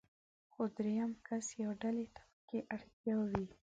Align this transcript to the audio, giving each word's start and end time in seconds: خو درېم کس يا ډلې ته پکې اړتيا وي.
خو 0.51 0.61
درېم 0.77 1.11
کس 1.27 1.47
يا 1.61 1.69
ډلې 1.81 2.07
ته 2.15 2.21
پکې 2.33 2.59
اړتيا 2.73 3.15
وي. 3.29 3.45